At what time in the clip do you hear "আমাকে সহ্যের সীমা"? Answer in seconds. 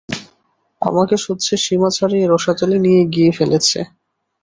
0.81-1.89